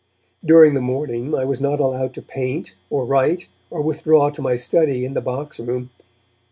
During 0.43 0.73
the 0.73 0.81
morning, 0.81 1.35
I 1.35 1.45
was 1.45 1.61
not 1.61 1.79
allowed 1.79 2.15
to 2.15 2.23
paint, 2.23 2.73
or 2.89 3.05
write, 3.05 3.47
or 3.69 3.83
withdraw 3.83 4.31
to 4.31 4.41
my 4.41 4.55
study 4.55 5.05
in 5.05 5.13
the 5.13 5.21
box 5.21 5.59
room. 5.59 5.91